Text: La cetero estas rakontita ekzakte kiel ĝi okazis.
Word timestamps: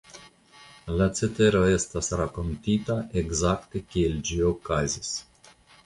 La 0.99 1.07
cetero 1.19 1.61
estas 1.75 2.09
rakontita 2.23 2.99
ekzakte 3.25 3.87
kiel 3.93 4.21
ĝi 4.31 4.45
okazis. 4.55 5.17